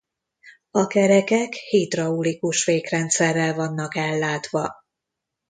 A 0.71 0.87
kerekek 0.87 1.53
hidraulikus 1.53 2.63
fékrendszerrel 2.63 3.53
vannak 3.53 3.95
ellátva. 3.95 4.73